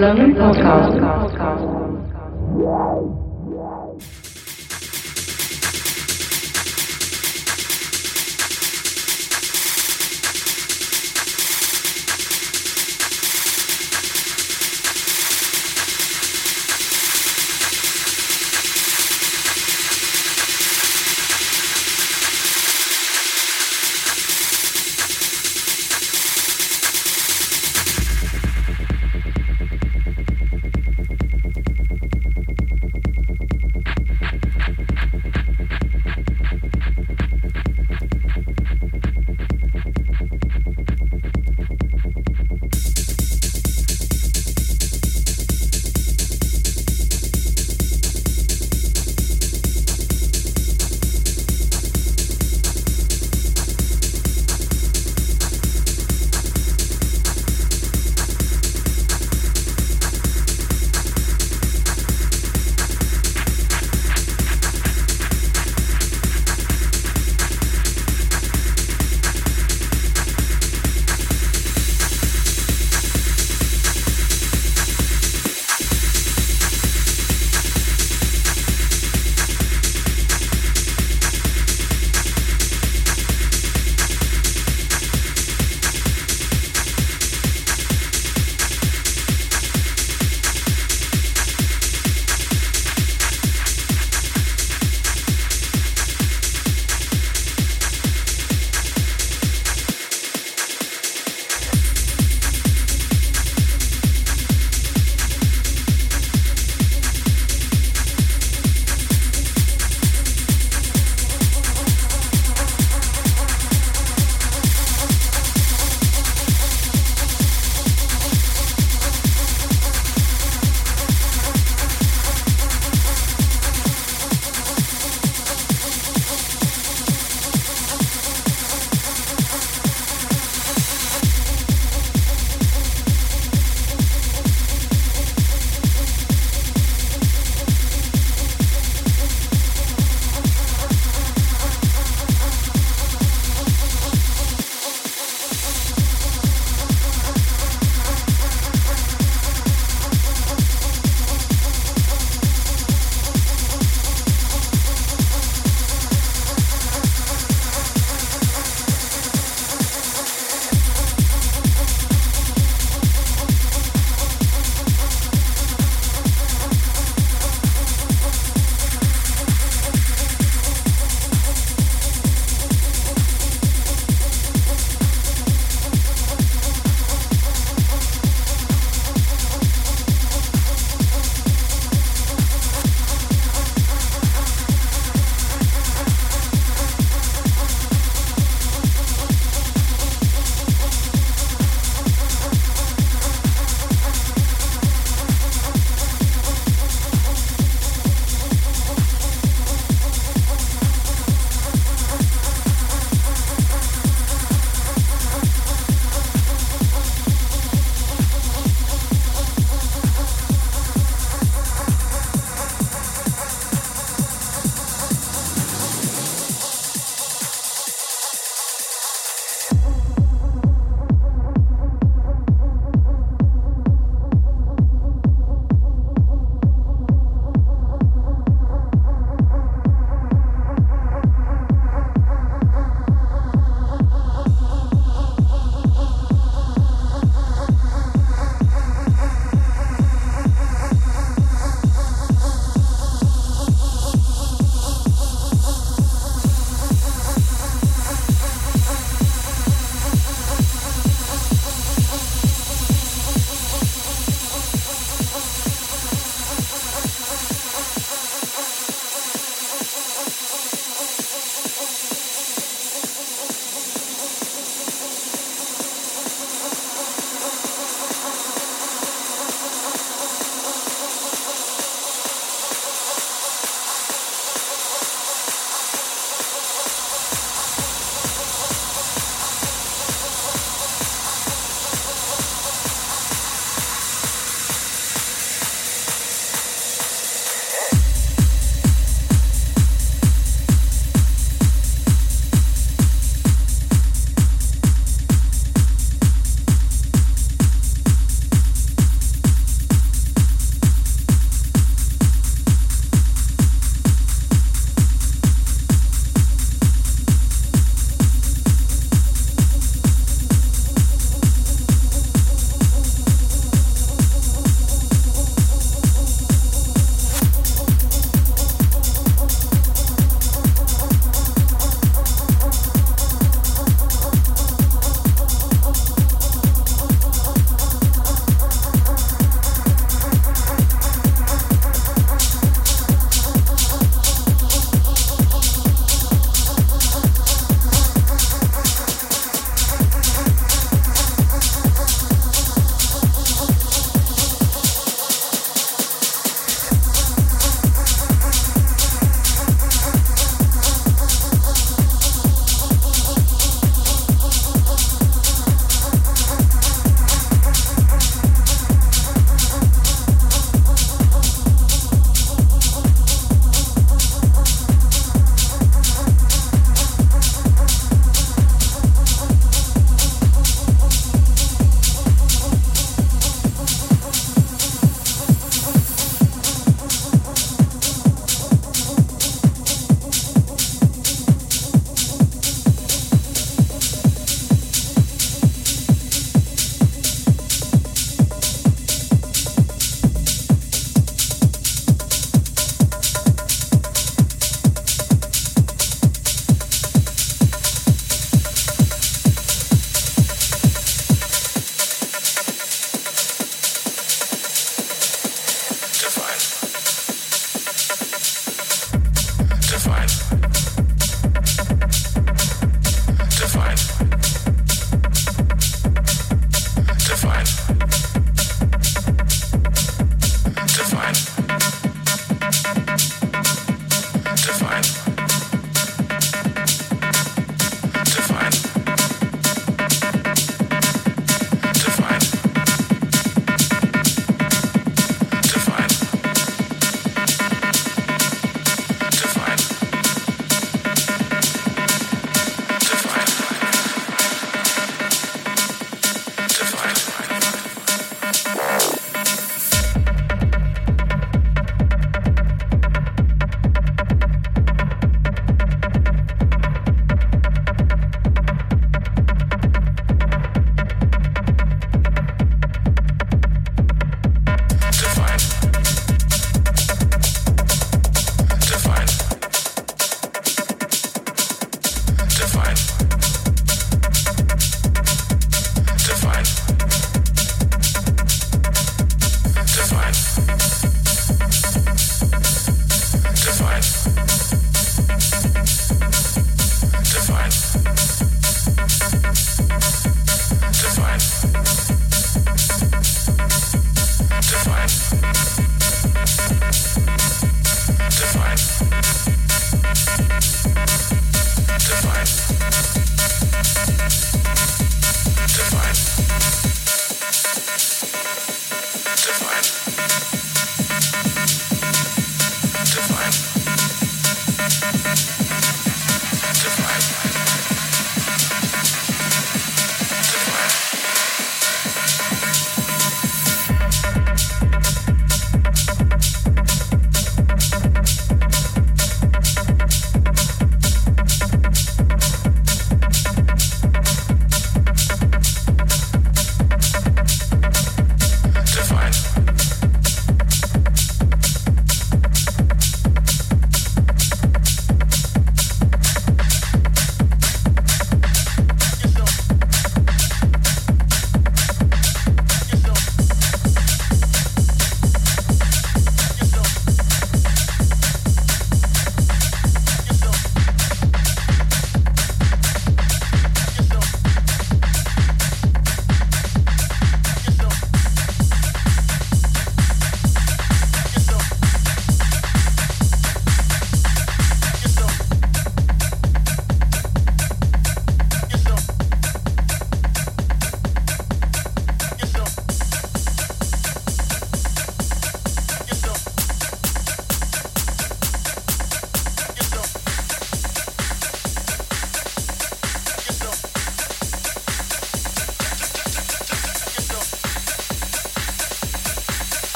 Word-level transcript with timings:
Islâmico 0.00 0.40
Holocausto. 0.40 1.69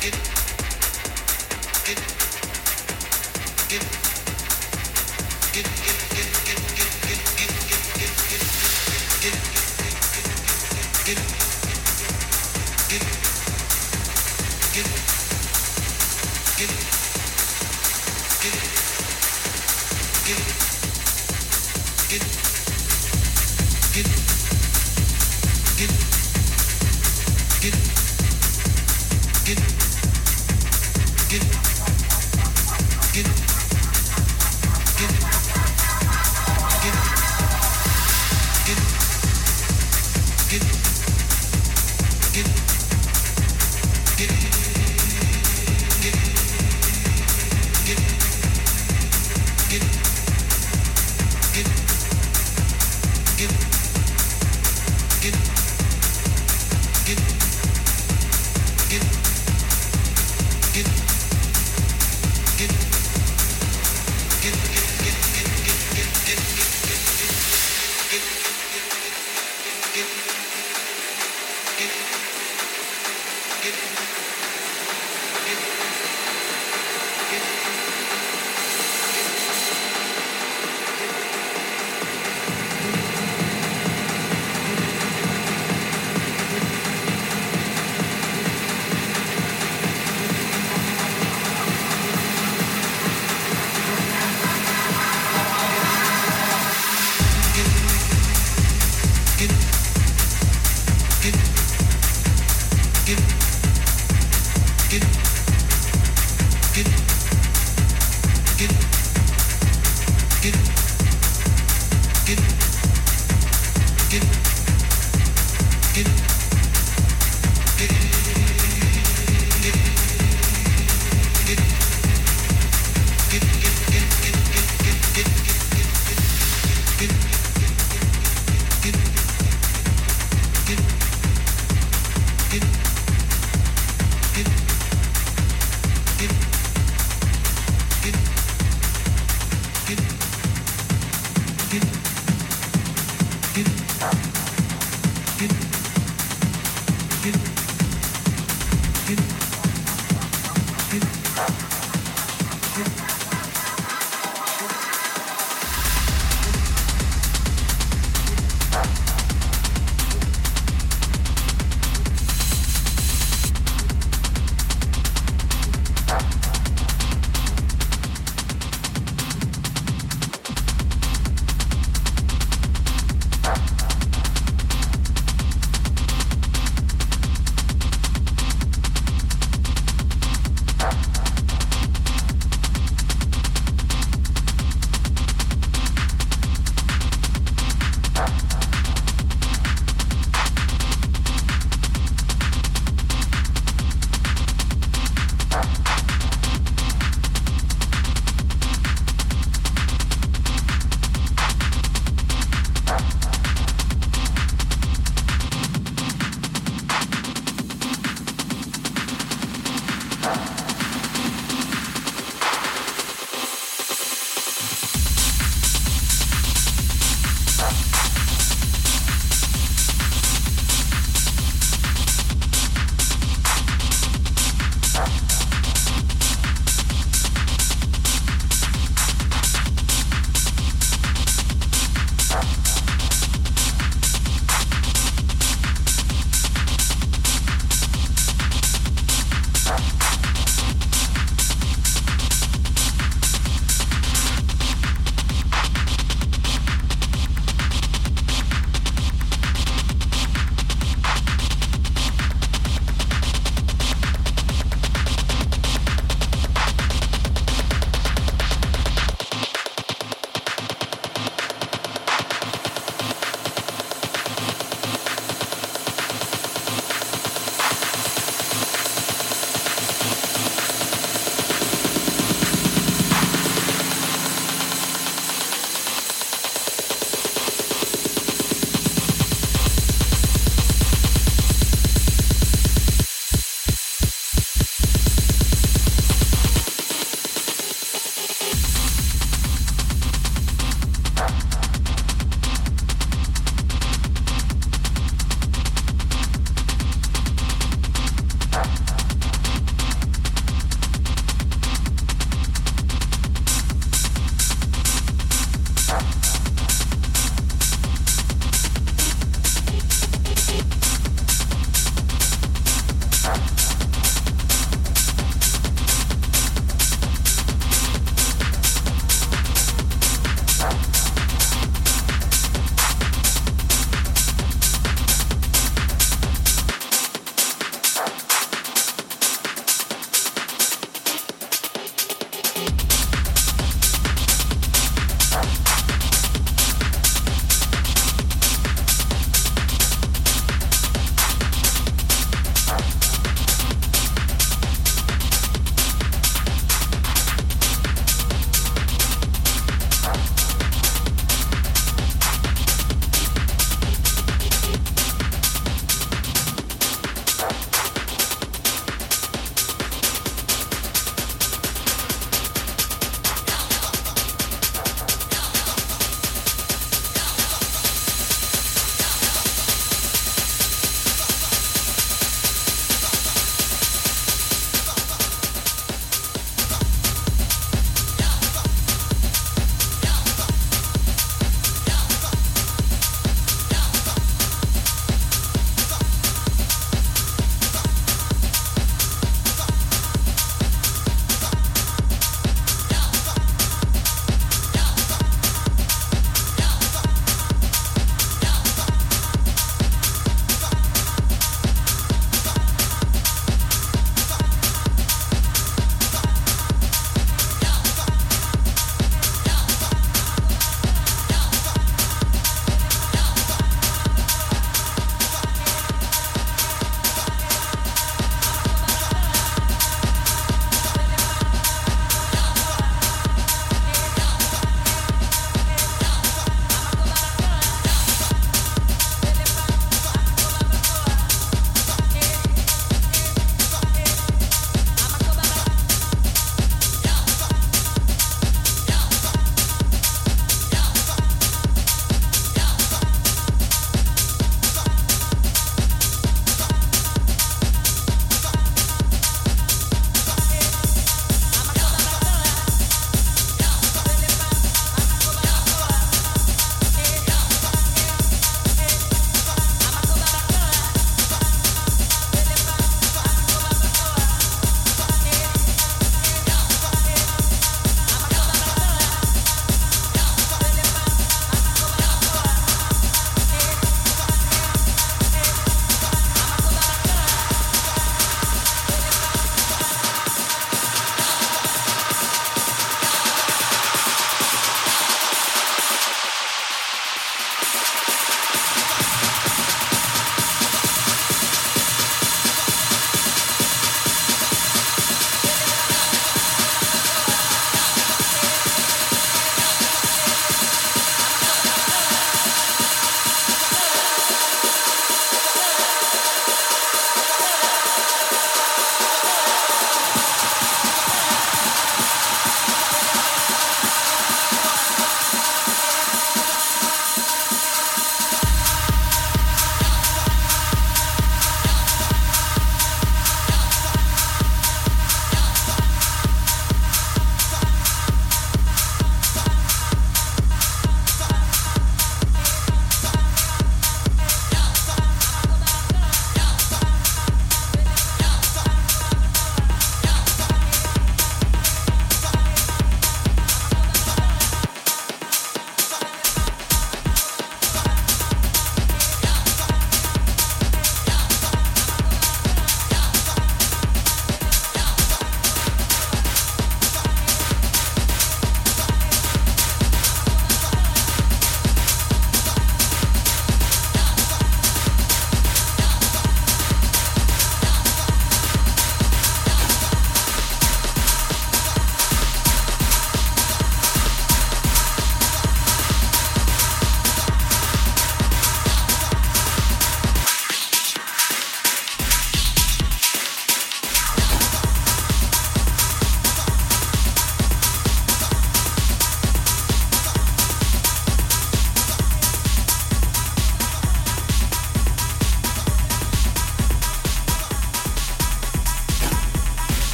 Get, 0.00 0.14
get, 1.84 1.98
get. 3.68 3.97